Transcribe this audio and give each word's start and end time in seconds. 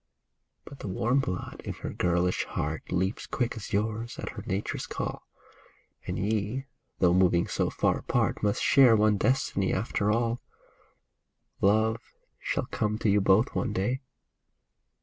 But 0.65 0.79
the 0.79 0.87
warm 0.87 1.19
blood 1.19 1.61
in 1.63 1.73
her 1.73 1.91
girlish 1.91 2.45
heart 2.45 2.91
Leaps 2.91 3.27
quick 3.27 3.55
as 3.55 3.71
yours 3.71 4.17
at 4.17 4.29
her 4.29 4.41
nature's 4.47 4.87
call. 4.87 5.27
And 6.07 6.17
ye, 6.17 6.65
though 6.97 7.13
moving 7.13 7.47
so 7.47 7.69
far 7.69 7.99
apart, 7.99 8.41
Mifst 8.41 8.63
share 8.63 8.95
one 8.95 9.17
destiny 9.17 9.71
after 9.71 10.11
all. 10.11 10.41
Love 11.61 11.97
shall 12.39 12.65
come 12.71 12.97
to 12.97 13.09
you 13.11 13.21
both 13.21 13.53
one 13.53 13.73
day. 13.73 14.01